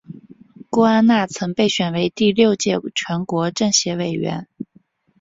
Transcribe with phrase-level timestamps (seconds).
[0.71, 4.47] 郭安娜曾被选为第六届全国政协委员。